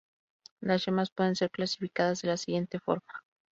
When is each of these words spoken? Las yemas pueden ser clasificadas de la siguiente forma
Las 0.61 0.83
yemas 0.87 1.11
pueden 1.11 1.35
ser 1.35 1.51
clasificadas 1.51 2.23
de 2.23 2.29
la 2.29 2.37
siguiente 2.37 2.79
forma 2.79 3.23